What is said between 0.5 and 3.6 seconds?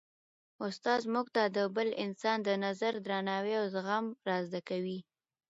استاد موږ ته د بل انسان د نظر درناوی